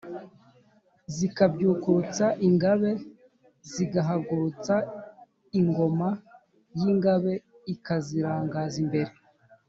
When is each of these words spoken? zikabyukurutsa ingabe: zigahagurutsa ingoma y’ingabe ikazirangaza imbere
zikabyukurutsa 1.15 2.25
ingabe: 2.47 2.91
zigahagurutsa 3.71 4.75
ingoma 5.59 6.09
y’ingabe 6.79 7.33
ikazirangaza 7.73 8.77
imbere 8.83 9.11